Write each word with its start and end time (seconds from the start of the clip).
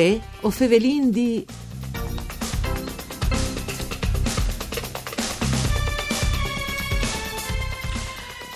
Uè, 0.00 0.18
o 0.40 0.50
Fevelin 0.50 1.10
di... 1.10 1.44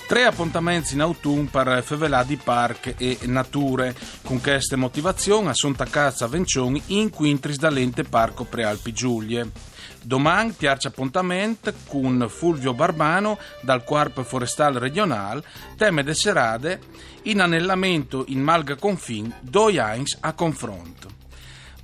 Tre 0.07 0.23
appuntamenti 0.23 0.95
in 0.95 1.01
autunno 1.01 1.47
per 1.51 1.83
Fevelà 1.83 2.23
di 2.23 2.37
Park 2.37 2.95
e 2.97 3.19
Nature. 3.25 3.95
Con 4.23 4.41
queste 4.41 4.75
motivazioni 4.75 5.49
a 5.49 6.27
Vencioni 6.27 6.81
in 6.87 7.11
quintris 7.11 7.57
dall'ente 7.57 8.03
Parco 8.03 8.45
Prealpi 8.45 8.91
Giulie. 8.91 9.51
Domani 10.01 10.51
piace 10.51 10.87
appuntamento 10.87 11.71
con 11.87 12.25
Fulvio 12.27 12.73
Barbano 12.73 13.37
dal 13.61 13.83
Corpo 13.83 14.23
Forestale 14.23 14.79
Regionale, 14.79 15.43
teme 15.77 16.03
de 16.03 16.15
serade, 16.15 16.79
in 17.23 17.39
annellamento 17.39 18.23
in 18.29 18.41
Malga 18.41 18.75
Confin, 18.75 19.31
due 19.41 19.79
Heinz 19.79 20.17
a 20.21 20.33
confronto. 20.33 21.24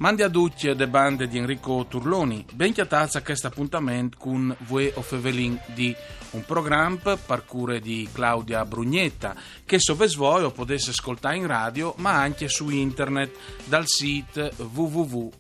Mandi 0.01 0.23
a 0.23 0.29
tutti 0.31 0.73
le 0.73 0.87
bande 0.87 1.27
di 1.27 1.37
Enrico 1.37 1.85
Turloni, 1.87 2.43
ben 2.53 2.73
chiatazza 2.73 3.19
a 3.19 3.21
questo 3.21 3.45
appuntamento 3.45 4.17
con 4.17 4.55
Vue 4.61 4.91
o 4.95 5.03
Fevelin 5.03 5.61
di 5.75 5.95
un 6.31 6.43
programma 6.43 7.17
per 7.17 7.45
di 7.79 8.09
Claudia 8.11 8.65
Brugnetta 8.65 9.35
che 9.63 9.77
sovesvoi 9.79 10.41
o 10.41 10.49
potesse 10.49 10.89
ascoltare 10.89 11.35
in 11.35 11.45
radio 11.45 11.93
ma 11.97 12.13
anche 12.13 12.47
su 12.47 12.71
internet 12.71 13.31
dal 13.65 13.85
sito 13.85 14.49
www.fvg 14.73 15.31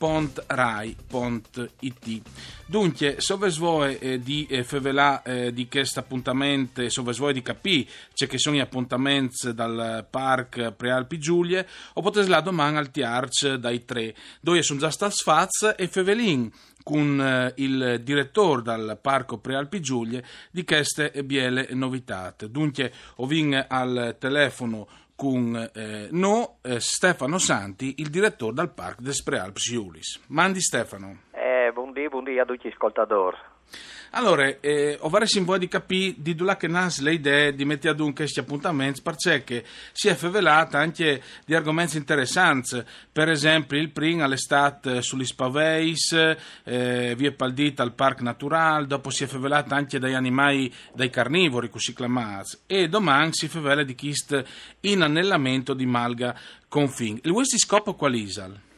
pontrai.it. 0.00 0.96
Dunque, 2.64 3.16
sovesvoe 3.18 3.98
eh, 3.98 4.18
di 4.18 4.46
eh, 4.48 4.64
fevelà 4.64 5.22
eh, 5.22 5.52
di 5.52 5.68
questo 5.68 6.00
appuntamento, 6.00 6.88
sovesvoe 6.88 7.34
di 7.34 7.42
capì, 7.42 7.86
c'è 8.14 8.26
che 8.26 8.38
sono 8.38 8.56
gli 8.56 8.60
appuntamenti 8.60 9.52
dal 9.52 10.06
Park 10.08 10.72
Prealpi 10.72 11.18
Giulie, 11.18 11.68
o 11.92 12.00
potete 12.00 12.28
la 12.28 12.40
domani 12.40 12.78
al 12.78 12.90
Tiarch 12.90 13.56
dai 13.56 13.84
tre, 13.84 14.14
dove 14.40 14.62
sono 14.62 14.80
già 14.80 14.90
stati 14.90 15.16
faz 15.22 15.74
e 15.76 15.86
fevelin 15.86 16.50
con 16.82 17.20
eh, 17.20 17.52
il 17.56 18.00
direttore 18.02 18.62
dal 18.62 18.98
Parco 19.02 19.36
Prealpi 19.36 19.80
Giulie 19.82 20.24
di 20.50 20.64
queste 20.64 21.12
biele 21.24 21.68
novità. 21.72 22.34
Dunque, 22.48 22.90
ovin 23.16 23.66
al 23.68 24.16
telefono 24.18 24.88
con 25.20 25.54
eh, 25.74 26.08
no, 26.12 26.60
eh, 26.62 26.80
Stefano 26.80 27.36
Santi, 27.36 27.96
il 27.98 28.08
direttore 28.08 28.54
del 28.54 28.70
Parco 28.70 29.02
des 29.02 29.22
Prealps 29.22 29.68
Iulis. 29.68 30.18
Mandi 30.28 30.62
Stefano. 30.62 31.24
Eh, 31.32 31.70
buondì, 31.74 32.08
buondì 32.08 32.38
a 32.38 32.46
tutti 32.46 32.68
gli 32.68 32.72
ascoltatori. 32.72 33.36
Allora, 34.12 34.58
eh, 34.58 34.96
ho 35.00 35.08
vorrei 35.08 35.28
in 35.34 35.44
voi 35.44 35.60
di 35.60 35.68
capire 35.68 36.14
di 36.16 36.34
dove 36.34 36.56
che 36.56 36.66
nasce 36.66 37.02
le 37.02 37.12
idee 37.12 37.54
di 37.54 37.64
mettere 37.64 37.92
ad 37.92 38.00
un 38.00 38.12
questi 38.12 38.40
appuntamenti 38.40 39.02
perché 39.02 39.64
si 39.92 40.08
è 40.08 40.16
fevelata 40.16 40.78
anche 40.78 41.22
di 41.44 41.54
argomenti 41.54 41.96
interessanti. 41.96 42.82
Per 43.12 43.28
esempio, 43.28 43.78
il 43.78 43.90
primo 43.90 44.24
all'estate 44.24 45.00
sugli 45.00 45.24
Spaveis, 45.24 46.12
eh, 46.64 47.14
via 47.16 47.32
Paldita 47.32 47.84
al 47.84 47.92
Parco 47.92 48.24
Natural, 48.24 48.88
dopo 48.88 49.10
si 49.10 49.22
è 49.22 49.26
fevelata 49.28 49.76
anche 49.76 50.00
dagli 50.00 50.14
animali, 50.14 50.72
dai 50.92 51.10
carnivori, 51.10 51.70
così 51.70 51.94
chiamati. 51.94 52.58
E 52.66 52.88
domani 52.88 53.30
si 53.32 53.46
fevela 53.46 53.84
di 53.84 53.94
chist 53.94 54.42
in 54.80 55.02
annellamento 55.02 55.72
di 55.72 55.86
Malga 55.86 56.36
Confin. 56.66 57.20
Il 57.22 57.30
vostro 57.30 57.58
scopo 57.58 57.94
qual 57.94 58.14
è? 58.14 58.68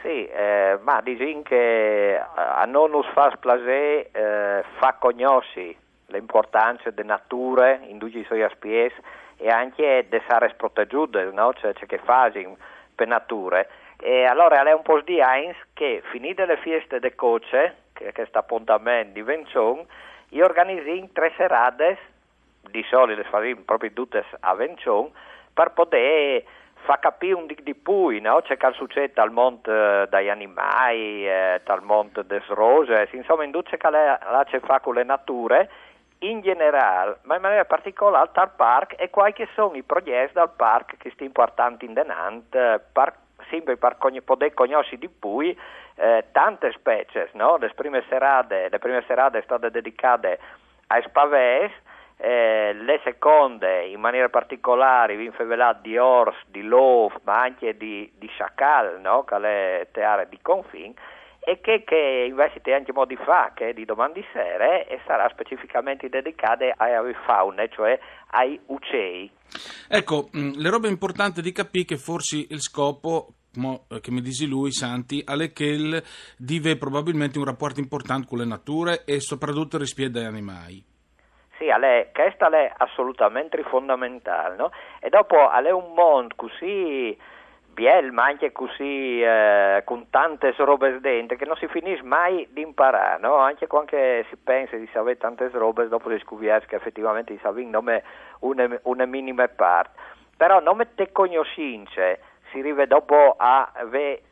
Sì, 0.00 0.26
eh, 0.26 0.78
ma 0.82 1.00
dicono 1.00 1.42
che 1.42 2.14
eh, 2.14 2.22
a 2.34 2.64
non 2.66 2.90
nos 2.90 3.06
fa 3.08 3.32
splase 3.34 4.10
eh, 4.10 4.62
fa 4.78 4.96
conosci 4.98 5.76
l'importanza 6.06 6.90
delle 6.90 7.08
nature 7.08 7.80
in 7.88 7.98
tutti 7.98 8.18
i 8.18 8.24
suoi 8.24 8.42
aspetti 8.42 9.02
e 9.38 9.48
anche 9.48 10.06
di 10.08 10.16
essere 10.16 10.54
proteggute, 10.56 11.30
no? 11.32 11.52
cioè, 11.54 11.72
cioè 11.74 11.86
che 11.86 11.98
fanno 11.98 12.56
per 12.94 13.06
nature. 13.08 13.68
E 14.00 14.24
allora 14.24 14.62
è 14.62 14.72
un 14.72 14.82
po' 14.82 15.00
di 15.00 15.18
Heinz 15.18 15.56
che 15.74 16.02
finite 16.10 16.46
le 16.46 16.56
feste 16.58 17.00
de 17.00 17.16
coce, 17.16 17.76
che 17.92 18.06
è 18.06 18.12
questo 18.12 18.38
appuntamento 18.38 19.14
di 19.14 19.22
Vencion, 19.22 19.84
io 20.30 20.44
organizzo 20.44 21.08
tre 21.12 21.32
serate, 21.36 21.98
di 22.70 22.84
solito 22.88 23.20
le 23.22 23.28
faremo 23.28 23.62
proprio 23.64 23.92
tutte 23.92 24.24
a 24.40 24.54
Vencion, 24.54 25.10
per 25.52 25.72
poter 25.72 26.44
fa 26.84 26.98
capire 26.98 27.34
un 27.34 27.46
di 27.46 27.74
più, 27.74 28.20
no? 28.20 28.40
c'è 28.42 28.56
che 28.56 28.72
succede 28.72 29.20
al 29.20 29.30
mondo 29.30 29.72
eh, 29.72 30.06
degli 30.08 30.28
animali, 30.28 31.26
eh, 31.26 31.60
al 31.64 31.82
mondo 31.82 32.22
delle 32.22 32.44
rose, 32.48 33.08
insomma 33.12 33.44
in 33.44 33.50
tutte 33.50 33.76
che 33.76 33.90
la 33.90 34.44
c'è 34.48 34.60
fa 34.60 34.80
con 34.80 34.94
le 34.94 35.04
nature 35.04 35.70
in 36.20 36.40
generale, 36.40 37.18
ma 37.22 37.36
in 37.36 37.42
maniera 37.42 37.64
particolare 37.64 38.30
al 38.32 38.50
parco 38.56 38.96
e 38.96 39.10
quali 39.10 39.34
sono 39.54 39.74
i 39.76 39.82
progetti 39.82 40.32
dal 40.32 40.50
parco 40.50 40.96
che 40.98 41.10
sono 41.10 41.26
importanti 41.26 41.84
in 41.84 41.92
denant, 41.92 42.50
per, 42.50 43.14
sempre 43.50 43.76
per 43.76 43.96
poter 44.24 44.54
conoscere 44.54 44.98
di 44.98 45.08
più 45.08 45.54
eh, 45.94 46.24
tante 46.32 46.72
specie, 46.72 47.28
no? 47.34 47.56
le 47.56 47.70
prime 47.74 48.02
serate, 48.08 48.68
le 48.70 48.78
prime 48.78 49.04
serate 49.06 49.42
sono 49.46 49.58
state 49.58 49.70
dedicate 49.70 50.38
ai 50.88 51.02
spavesi, 51.02 51.74
eh, 52.20 52.72
le 52.74 53.00
seconde 53.04 53.86
in 53.86 54.00
maniera 54.00 54.28
particolare 54.28 55.16
vi 55.16 55.26
infevelate 55.26 55.80
di 55.82 55.96
ors, 55.96 56.36
di 56.48 56.62
lof, 56.62 57.14
ma 57.22 57.40
anche 57.40 57.76
di, 57.76 58.10
di 58.18 58.26
sciacal, 58.26 59.00
no? 59.00 59.24
che 59.24 59.36
è 59.36 59.88
teare 59.92 60.28
di 60.28 60.38
confin, 60.42 60.92
e 61.38 61.60
che, 61.60 61.84
che 61.84 62.26
invece 62.28 62.60
anche 62.74 62.92
modi 62.92 63.16
fa, 63.16 63.52
che 63.54 63.68
è 63.68 63.72
di 63.72 63.84
domani 63.84 64.24
sera, 64.32 64.84
e 64.84 65.00
sarà 65.06 65.28
specificamente 65.30 66.08
dedicata 66.08 66.64
ai 66.76 67.14
faune, 67.24 67.68
cioè 67.70 67.98
ai 68.32 68.60
ucei. 68.66 69.30
Ecco, 69.88 70.28
mm, 70.36 70.54
le 70.56 70.70
robe 70.70 70.88
importanti 70.88 71.40
di 71.40 71.52
capire 71.52 71.84
che 71.84 71.96
forse 71.96 72.44
il 72.48 72.60
scopo 72.60 73.34
eh, 73.88 74.00
che 74.00 74.10
mi 74.10 74.20
dici 74.20 74.46
lui, 74.46 74.72
Santi, 74.72 75.22
alle 75.24 75.52
che 75.52 76.02
dive 76.36 76.76
probabilmente 76.76 77.38
un 77.38 77.44
rapporto 77.44 77.78
importante 77.78 78.26
con 78.26 78.38
le 78.38 78.44
nature 78.44 79.04
e 79.04 79.20
soprattutto 79.20 79.78
rispetto 79.78 80.18
agli 80.18 80.24
animali. 80.24 80.84
Sì, 81.58 81.66
è, 81.66 82.10
questa 82.14 82.48
è 82.50 82.72
assolutamente 82.76 83.60
fondamentale, 83.64 84.54
no? 84.54 84.70
E 85.00 85.08
dopo 85.08 85.50
è 85.50 85.70
un 85.70 85.92
mondo 85.92 86.32
così 86.36 87.18
biel, 87.66 88.12
ma 88.12 88.26
anche 88.26 88.52
così 88.52 89.20
eh, 89.20 89.82
con 89.84 90.08
tante 90.08 90.54
robe 90.56 91.00
dentro 91.00 91.36
che 91.36 91.44
non 91.44 91.56
si 91.56 91.66
finisce 91.66 92.04
mai 92.04 92.46
di 92.52 92.62
imparare, 92.62 93.20
no? 93.20 93.34
Anche 93.34 93.66
quando 93.66 93.90
si 93.90 94.36
pensa 94.36 94.76
di 94.76 94.88
sapere 94.92 95.16
tante 95.16 95.48
robe, 95.52 95.88
dopo 95.88 96.10
si 96.10 96.18
scopre 96.20 96.62
che 96.66 96.76
effettivamente 96.76 97.34
si 97.34 97.40
sapere 97.42 97.66
non 97.66 98.00
una, 98.40 98.78
una 98.82 99.04
minima 99.06 99.48
parte. 99.48 99.98
Però 100.36 100.60
non 100.60 100.86
te 100.94 101.10
conoscenze 101.10 102.20
si 102.52 102.60
arriva 102.60 102.86
dopo 102.86 103.34
a 103.36 103.72
avere 103.74 104.22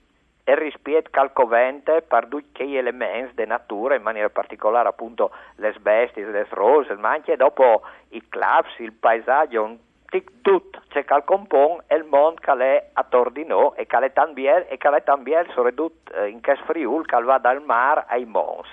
e 0.49 0.55
rispetto 0.55 1.11
calcovente 1.11 2.03
per 2.03 2.29
tutti 2.29 2.77
elementi 2.77 3.33
di 3.34 3.47
natura, 3.47 3.97
in 3.97 4.03
maniera 4.03 4.31
particolare 4.31 4.89
appunto 4.89 5.33
le 5.57 5.75
bestie, 5.81 6.25
le 6.25 6.47
rose, 6.51 6.95
ma 6.95 7.11
anche 7.11 7.34
dopo 7.34 7.83
i 8.11 8.23
claps, 8.29 8.79
il 8.79 8.93
paesaggio, 8.93 9.79
tutto 10.41 10.83
c'è 10.89 11.05
che 11.05 11.23
compon 11.25 11.83
e 11.89 11.97
il 11.97 12.05
mondo 12.05 12.41
che 12.41 12.53
è 12.53 12.91
attorno 12.93 13.31
di 13.31 13.45
noi 13.45 13.73
e 13.75 13.87
che 13.87 13.99
è 13.99 14.12
tan 14.12 14.34
bien 14.34 14.67
e 14.69 14.77
che 14.77 14.89
è 14.89 15.03
tan 15.03 15.25
bien 15.25 15.45
soprattutto 15.53 16.12
eh, 16.12 16.29
in 16.29 16.41
questo 16.41 16.65
friul 16.65 17.05
che 17.05 17.21
va 17.23 17.39
dal 17.39 17.61
mare 17.63 18.05
ai 18.07 18.25
mons. 18.25 18.69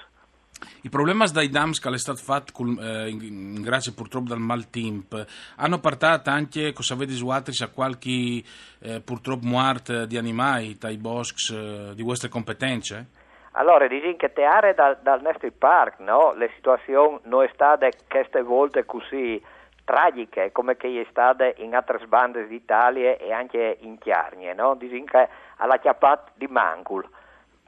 I 0.85 0.89
problemi 0.89 1.23
dai 1.31 1.47
dams 1.47 1.79
che 1.79 1.87
è 1.87 1.97
stato 1.97 2.19
fatto 2.21 2.51
eh, 2.81 3.15
grazie 3.61 3.93
purtroppo 3.93 4.27
dal 4.27 4.39
maltempo 4.39 5.23
hanno 5.55 5.79
portato 5.79 6.29
anche, 6.29 6.73
cosa 6.73 6.95
vedi 6.95 7.17
altri, 7.29 7.53
a 7.63 7.69
qualche 7.69 8.43
eh, 8.81 8.99
purtroppo 8.99 9.47
morte 9.47 10.05
di 10.07 10.17
animali 10.17 10.77
dai 10.77 10.97
boschi 10.97 11.55
eh, 11.55 11.91
di 11.95 12.03
queste 12.03 12.27
competenze? 12.27 13.05
Allora, 13.53 13.87
dici 13.87 14.17
che 14.17 14.33
te 14.33 14.43
aree 14.43 14.73
dal, 14.73 14.97
dal 15.01 15.21
nostro 15.21 15.49
parco, 15.57 16.03
no? 16.03 16.33
le 16.33 16.51
situazioni 16.55 17.19
non 17.23 17.45
sono 17.45 17.49
state 17.53 17.91
queste 18.09 18.41
volte 18.41 18.83
così 18.85 19.41
tragiche 19.85 20.51
come 20.51 20.75
che 20.75 20.99
è 20.99 21.07
state 21.09 21.55
in 21.59 21.75
altre 21.75 22.05
bande 22.07 22.45
d'Italia 22.45 23.15
e 23.15 23.31
anche 23.31 23.77
in 23.79 23.97
Chiarnie, 23.99 24.53
no? 24.53 24.75
Dici 24.75 25.01
che 25.05 25.29
alla 25.57 25.77
chiappata 25.77 26.31
di 26.35 26.47
Mancul 26.47 27.07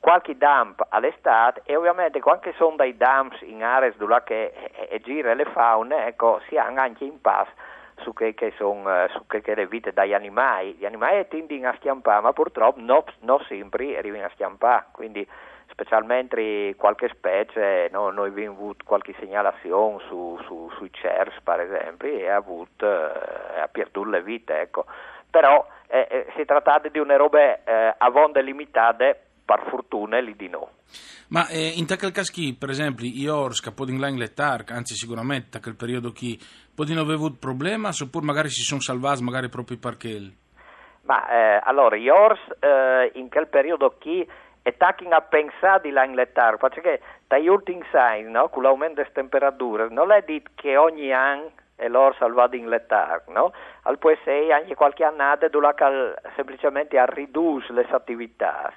qualche 0.05 0.37
dump 0.37 0.85
all'estate 0.89 1.63
e 1.65 1.75
ovviamente 1.75 2.19
quando 2.19 2.53
sono 2.57 2.75
dei 2.75 2.95
dumps 2.95 3.41
in 3.41 3.63
aree 3.63 3.95
che 4.23 4.53
e, 4.87 4.99
gira 4.99 5.33
le 5.33 5.45
faune, 5.45 6.05
ecco, 6.05 6.39
si 6.47 6.57
hanno 6.57 6.79
anche 6.79 7.05
in 7.05 7.19
pass 7.21 7.47
su 8.01 8.13
che, 8.13 8.35
che 8.35 8.53
sono 8.55 8.83
che 9.27 9.55
le 9.55 9.65
vite 9.65 9.93
degli 9.93 10.13
animali. 10.13 10.73
Gli 10.73 10.85
animali 10.85 11.27
tendono 11.27 11.69
a 11.69 11.75
schiampare, 11.77 12.21
ma 12.21 12.33
purtroppo 12.33 12.79
non 12.81 13.01
no 13.21 13.39
sempre 13.47 13.97
arrivano 13.97 14.25
a 14.25 14.29
schiampare, 14.33 14.85
quindi 14.91 15.27
specialmente 15.69 16.75
qualche 16.75 17.07
specie, 17.07 17.89
no, 17.91 18.11
noi 18.11 18.27
abbiamo 18.27 18.53
avuto 18.53 18.85
qualche 18.85 19.15
segnalazione 19.17 20.03
su, 20.07 20.39
su, 20.43 20.69
sui 20.75 20.91
CERS 20.93 21.41
per 21.41 21.61
esempio 21.61 22.09
e 22.09 22.29
ha 22.29 22.35
avuto, 22.35 22.85
eh, 22.85 23.59
ha 23.59 23.67
perduto 23.71 24.07
le 24.07 24.21
vite, 24.21 24.59
ecco. 24.59 24.85
Però 25.31 25.65
eh, 25.87 26.07
eh, 26.11 26.27
si 26.35 26.45
tratta 26.45 26.79
di 26.89 26.99
una 26.99 27.15
robe 27.15 27.61
eh, 27.65 27.95
a 27.97 28.09
vonde 28.11 28.43
limitate 28.43 29.24
per 29.45 29.63
fortuna 29.69 30.19
lì 30.19 30.35
di 30.35 30.49
no. 30.49 30.69
Ma 31.29 31.47
eh, 31.47 31.73
in 31.75 31.85
tal 31.85 32.11
caso, 32.11 32.33
per 32.57 32.69
esempio, 32.69 33.07
io 33.07 33.51
scappo 33.51 33.87
in 33.87 33.99
l'Angleterra, 33.99 34.75
anzi 34.75 34.95
sicuramente, 34.95 35.59
quel 35.59 35.75
periodo 35.75 36.11
non 36.93 36.97
avevo 37.03 37.25
avuto 37.25 37.37
problemi, 37.39 37.87
oppure 37.87 38.25
magari 38.25 38.49
si 38.49 38.61
sono 38.61 38.81
salvati 38.81 39.23
magari 39.23 39.49
proprio 39.49 39.77
perché... 39.77 40.33
Ma 41.03 41.29
eh, 41.29 41.61
allora, 41.63 41.95
gli 41.95 42.09
ors 42.09 42.39
eh, 42.59 43.11
in 43.15 43.29
quel 43.29 43.47
periodo 43.47 43.95
chi 43.99 44.27
e 44.63 44.77
tacchino 44.77 45.15
a 45.15 45.21
pensare 45.21 45.81
di 45.83 45.91
là 45.91 46.03
in 46.03 46.15
lettare, 46.15 46.57
perché 46.57 46.99
dagli 47.27 47.47
ultimi 47.47 47.85
anni, 47.91 48.31
no, 48.31 48.49
con 48.49 48.63
l'aumento 48.63 48.95
delle 48.95 49.11
temperature, 49.13 49.89
non 49.89 50.11
è 50.11 50.23
detto 50.25 50.49
che 50.55 50.75
ogni 50.75 51.13
anno 51.13 51.51
e 51.75 51.87
l'orsa 51.87 52.27
va 52.27 52.49
in 52.51 52.69
lettare, 52.69 53.23
no? 53.27 53.51
Al 53.83 53.99
può 53.99 54.09
essere 54.09 54.51
anche 54.53 54.73
qualche 54.73 55.03
annata 55.03 55.47
dove 55.49 55.67
semplicemente 56.35 56.97
a 56.97 57.05
ridurre 57.05 57.73
le 57.73 57.87
attività. 57.91 58.73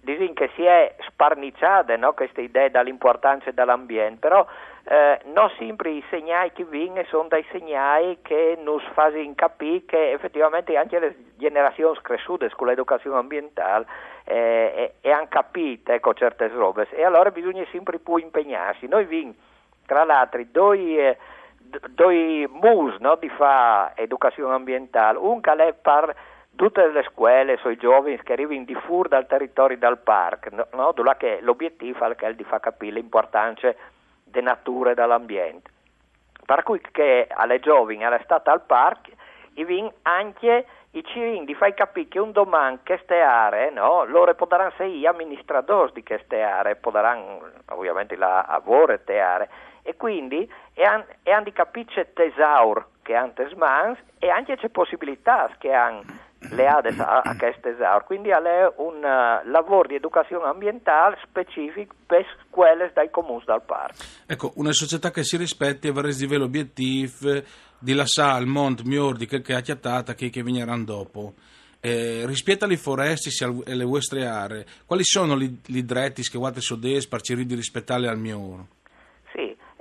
dicono 0.00 0.32
che 0.32 0.50
si 0.54 0.64
è 0.64 0.94
sparniciata 1.06 1.96
no, 1.96 2.12
questa 2.14 2.40
idea 2.40 2.68
dell'importanza 2.68 3.50
dell'ambiente, 3.50 4.18
però 4.18 4.46
eh, 4.84 5.20
non 5.26 5.50
sempre 5.58 5.90
i 5.90 6.04
segnali 6.08 6.52
che 6.52 6.64
vengono 6.64 7.04
sono 7.04 7.28
dei 7.28 7.44
segnali 7.50 8.18
che 8.22 8.58
ci 8.58 8.86
fanno 8.92 9.32
capire 9.34 9.84
che 9.84 10.12
effettivamente 10.12 10.76
anche 10.76 10.98
le 10.98 11.16
generazioni 11.36 11.98
cresciute 12.02 12.50
con 12.56 12.66
l'educazione 12.66 13.18
ambientale 13.18 13.86
eh, 14.24 14.94
e, 15.00 15.10
hanno 15.10 15.26
capito 15.28 15.92
ecco, 15.92 16.14
certe 16.14 16.48
robe 16.48 16.88
e 16.90 17.04
allora 17.04 17.30
bisogna 17.30 17.64
sempre 17.70 17.98
più 17.98 18.16
impegnarsi. 18.16 18.86
Noi 18.88 19.04
abbiamo 19.04 19.34
tra 19.86 20.04
l'altro 20.04 20.42
due, 20.50 21.08
eh, 21.08 21.18
due 21.90 22.48
mus 22.48 22.96
no, 22.98 23.16
di 23.16 23.28
fare 23.28 23.92
educazione 23.96 24.54
ambientale, 24.54 25.18
un 25.18 25.40
che 25.40 25.52
è 25.52 25.72
per 25.72 26.14
tutte 26.54 26.86
le 26.88 27.02
scuole, 27.10 27.58
i 27.62 27.76
giovani 27.76 28.20
che 28.22 28.32
arrivano 28.32 28.64
di 28.64 28.74
fuori 28.74 29.08
dal 29.08 29.26
territorio 29.26 29.76
del 29.76 29.98
parco, 29.98 30.48
no? 30.72 30.92
l'obiettivo 31.40 32.04
è 32.04 32.34
di 32.34 32.44
far 32.44 32.60
capire 32.60 32.92
l'importanza 32.92 33.74
della 34.30 34.50
natura 34.50 34.90
e 34.90 34.94
dell'ambiente. 34.94 35.70
Per 36.44 36.62
cui 36.62 36.80
che 36.90 37.26
alle 37.28 37.60
giovani 37.60 38.04
alle 38.04 38.20
state 38.24 38.50
al 38.50 38.62
parco, 38.62 39.10
i 39.54 39.64
anche 40.02 40.66
i 40.92 41.04
cirin 41.04 41.44
di 41.44 41.54
fai 41.54 41.74
capire 41.74 42.08
che 42.08 42.18
un 42.18 42.32
domani 42.32 42.80
queste 42.84 43.20
aree, 43.20 43.70
no, 43.70 44.04
loro 44.04 44.34
potranno 44.34 44.68
essere 44.68 44.90
gli 44.90 45.06
amministratori 45.06 45.92
di 45.92 46.02
queste 46.02 46.42
aree, 46.42 46.74
potranno 46.76 47.48
ovviamente 47.68 48.16
la 48.16 48.44
lavoro 48.48 48.98
te 49.04 49.20
aree, 49.20 49.48
e 49.82 49.96
quindi 49.96 50.50
hanno 50.82 51.42
di 51.44 51.52
capire 51.52 52.12
tesaur 52.12 52.86
che 53.02 53.14
hanno 53.14 53.32
tesmans 53.34 53.98
e 54.18 54.28
anche 54.28 54.56
c'è 54.56 54.68
possibilità 54.68 55.48
che 55.58 55.72
hanno 55.72 56.02
le 56.52 56.66
ADES 56.66 56.98
a, 57.00 57.20
a 57.24 57.36
Castesaur, 57.36 58.04
quindi 58.04 58.30
è 58.30 58.72
un 58.76 58.96
uh, 58.96 59.48
lavoro 59.50 59.88
di 59.88 59.94
educazione 59.94 60.46
ambientale 60.46 61.18
specifico 61.22 61.94
per 62.06 62.26
quelle 62.50 62.90
dai 62.92 63.10
comuni 63.10 63.42
dal 63.46 63.62
parco. 63.62 64.02
Ecco, 64.26 64.52
una 64.56 64.72
società 64.72 65.10
che 65.10 65.22
si 65.22 65.36
rispetti 65.36 65.88
avrà 65.88 66.08
l'obiettivo 66.36 67.42
di 67.78 67.94
lasciare 67.94 68.40
il 68.40 68.46
mondo 68.46 68.82
migliore 68.84 69.18
di 69.18 69.26
quel 69.26 69.42
che 69.42 69.54
ha 69.54 69.60
chiattata 69.60 70.14
che, 70.14 70.28
che 70.28 70.42
vigneranno 70.42 70.84
dopo. 70.84 71.34
Eh, 71.80 72.26
rispetto 72.26 72.66
alle 72.66 72.76
foreste 72.76 73.30
e 73.64 73.72
alle 73.72 73.84
vostre 73.84 74.26
aree, 74.26 74.66
quali 74.84 75.02
sono 75.02 75.40
i 75.40 75.84
dretti 75.84 76.22
che 76.22 76.60
su 76.60 76.78
des 76.78 77.06
per 77.06 77.22
cercare 77.22 77.46
di 77.46 77.54
rispettarle 77.54 78.06
al 78.06 78.18
mio? 78.18 78.66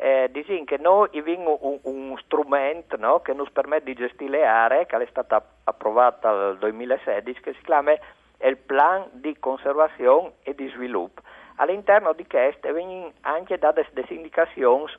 eh, 0.01 0.29
diciamo 0.31 0.63
che 0.63 0.77
noi 0.77 1.09
abbiamo 1.13 1.57
un, 1.61 1.79
un 1.81 2.17
strumento 2.23 2.95
no, 2.95 3.19
che 3.19 3.35
ci 3.35 3.51
permette 3.51 3.83
di 3.83 3.95
gestire 3.95 4.31
le 4.31 4.45
aree, 4.45 4.85
che 4.85 4.95
è 4.95 5.07
stata 5.09 5.43
approvata 5.65 6.31
nel 6.31 6.57
2016, 6.57 7.41
che 7.41 7.53
si 7.53 7.61
chiama 7.63 7.91
il 7.91 8.57
Plan 8.57 9.09
di 9.11 9.35
conservazione 9.39 10.35
e 10.43 10.55
di 10.55 10.69
sviluppo. 10.69 11.21
All'interno 11.61 12.13
di 12.13 12.25
questo 12.25 12.71
vengono 12.71 13.11
anche 13.21 13.57
date 13.57 13.85
indicazioni 14.09 14.89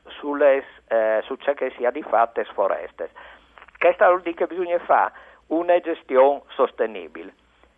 eh, 0.88 1.20
su 1.24 1.36
ciò 1.36 1.54
che 1.54 1.72
sia 1.76 1.90
di 1.90 2.02
fatto 2.02 2.44
foreste. 2.52 3.10
Questo 3.78 4.04
vuol 4.04 4.20
dire 4.20 4.34
che 4.34 4.46
bisogna 4.46 4.78
fare 4.80 5.12
una 5.46 5.80
gestione 5.80 6.42
sostenibile. 6.48 7.32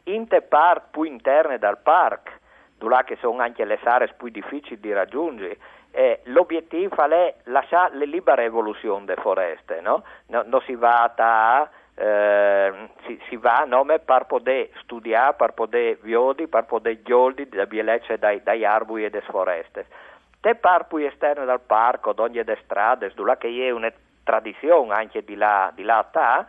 In 0.05 0.27
te 0.27 0.43
parti 0.43 0.89
più 0.91 1.03
interne 1.05 1.59
del 1.59 1.79
parco, 1.81 2.33
dove 2.77 3.17
sono 3.21 3.41
anche 3.41 3.65
le 3.65 3.79
aree 3.85 4.15
più 4.17 4.29
difficili 4.31 4.81
di 4.81 4.93
raggiungere, 4.93 5.59
eh, 5.93 6.21
l'obiettivo 6.25 6.97
è 7.05 7.35
lasciare 7.45 7.97
la 7.97 8.05
libera 8.05 8.43
evoluzione 8.43 9.05
delle 9.05 9.21
foreste, 9.21 9.81
no? 9.81 10.03
no 10.27 10.43
non 10.45 10.61
si 10.63 10.75
va 10.75 11.05
a 11.05 11.71
eh, 11.95 12.73
si, 13.07 13.21
si, 13.29 13.37
va 13.37 13.65
no, 13.67 13.85
per 13.85 14.25
poter 14.27 14.71
studiare, 14.81 15.35
per 15.35 15.53
poter 15.53 15.99
viodi, 16.01 16.47
per 16.47 16.65
poter 16.65 17.03
gioldi 17.03 17.49
da 17.49 17.67
bielecce 17.67 18.19
dai, 18.19 18.43
dai 18.43 18.65
arbui 18.65 19.05
e 19.05 19.11
dalle 19.11 19.25
foreste. 19.25 19.87
Te 20.41 20.55
parpui 20.55 21.05
esterne 21.05 21.45
dal 21.45 21.61
parco, 21.61 22.13
d'ogni 22.13 22.43
de 22.43 22.59
strade, 22.65 23.13
dove 23.15 23.37
che 23.39 23.49
è 23.67 23.71
una 23.71 23.93
tradizione 24.25 24.95
anche 24.95 25.23
di 25.25 25.37
là, 25.37 25.71
di 25.75 25.83
là 25.83 26.05
ta, 26.11 26.47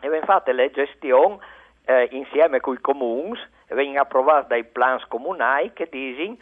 e 0.00 0.08
ben 0.08 0.22
fatte 0.22 0.52
le 0.52 0.70
gestioni 0.70 1.38
eh, 1.86 2.08
insieme 2.12 2.60
con 2.60 2.74
i 2.74 2.80
comuni, 2.80 3.38
e 3.66 3.74
vengono 3.74 4.02
approvate 4.02 4.48
dai 4.48 4.64
plans 4.64 5.04
comunali 5.06 5.72
che 5.72 5.88
dicono 5.90 6.36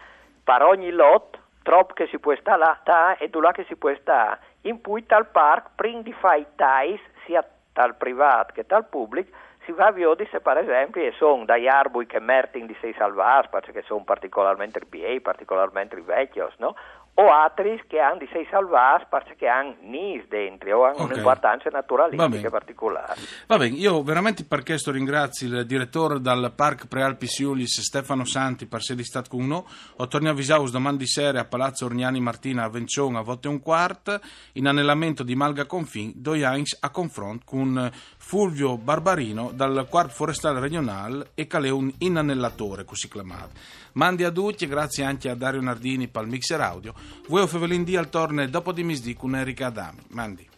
per 0.45 0.63
ogni 0.63 0.91
lot 0.91 1.39
troppo 1.63 1.93
che 1.93 2.07
si 2.07 2.19
può 2.19 2.35
stare 2.37 2.59
là 2.59 3.17
e 3.17 3.29
dove 3.29 3.53
che 3.53 3.65
si 3.65 3.77
può 3.77 3.95
stare. 4.01 4.39
In 4.63 4.81
cui 4.81 5.07
tal 5.07 5.27
parco, 5.27 5.71
prima 5.75 6.01
di 6.01 6.13
fare 6.13 6.41
i 6.41 6.47
tais, 6.57 7.01
sia 7.25 7.47
dal 7.79 7.95
privato 7.95 8.53
che 8.55 8.65
dal 8.67 8.87
pubblico, 8.87 9.31
si 9.65 9.71
va 9.71 9.87
a 9.87 9.93
se 10.31 10.41
per 10.41 10.59
esempio 10.59 11.13
sono 11.13 11.45
dagli 11.45 11.69
arbui 11.69 12.07
che 12.07 12.19
mertino 12.19 12.67
di 12.67 12.77
sei 12.81 12.93
salvati 12.99 13.49
perché 13.51 13.83
sono 13.83 14.03
particolarmente 14.03 14.81
bei, 14.89 15.21
particolarmente 15.21 15.95
vecchi, 16.01 16.43
no? 16.57 16.75
O 17.21 17.33
altri 17.33 17.83
che 17.89 17.99
hanno 17.99 18.19
di 18.19 18.29
sei 18.31 18.47
salvati 18.49 19.07
perché 19.11 19.49
hanno 19.49 19.75
nis 19.81 20.27
dentro 20.29 20.79
o 20.79 20.85
hanno 20.85 21.03
okay. 21.03 21.07
un'importanza 21.07 21.69
naturalistica 21.69 22.49
particolare. 22.49 23.15
Va 23.47 23.57
bene, 23.57 23.75
io 23.77 24.03
veramente 24.03 24.45
per 24.45 24.63
questo 24.63 24.93
ringrazio 24.93 25.49
il 25.49 25.67
direttore 25.67 26.21
del 26.21 26.53
Parco 26.55 26.87
Prealpi 26.87 27.27
Siulis 27.27 27.81
Stefano 27.81 28.25
Santi 28.25 28.67
per 28.67 28.79
essere 28.79 29.03
stato 29.03 29.31
con 29.31 29.47
noi. 29.47 29.65
Ho 29.97 30.07
tornato 30.07 30.35
a 30.35 30.37
visare 30.37 30.71
domani 30.71 31.07
sera 31.07 31.41
a 31.41 31.45
Palazzo 31.45 31.87
Orniani 31.87 32.21
Martina 32.21 32.65
a 32.65 32.69
Vencion 32.69 33.17
a 33.17 33.23
volte 33.23 33.49
un 33.49 33.61
quarto 33.61 34.21
in 34.53 34.69
annellamento 34.69 35.25
di 35.25 35.35
Malga 35.35 35.67
Confin, 35.67 36.13
due 36.15 36.45
anni 36.45 36.63
a 36.81 36.91
confronto 36.91 37.43
con 37.45 37.91
Fulvio 38.19 38.77
Barbarino 38.77 39.51
dal 39.53 39.87
Quarto 39.89 40.13
Forestale 40.13 40.61
Regionale 40.61 41.31
e 41.35 41.49
Caleun 41.49 41.93
inanellatore, 41.99 42.85
così 42.85 43.09
chiamato. 43.09 43.51
Mandi 43.99 44.23
a 44.23 44.31
e 44.65 44.69
grazie 44.69 45.03
anche 45.03 45.29
a 45.29 45.35
Dario 45.35 45.61
Nardini 45.61 46.07
per 46.07 46.23
il 46.23 46.29
mixer 46.29 46.61
audio. 46.61 46.95
Voi 47.27 47.43
o 47.43 47.49
Fevelin 47.49 47.83
di 47.83 47.97
al 47.97 48.09
torne 48.09 48.49
dopo 48.49 48.71
di 48.71 48.85
misdì 48.85 49.15
con 49.15 49.35
Erika 49.35 49.67
Adami. 49.67 49.99
Mandi. 50.11 50.49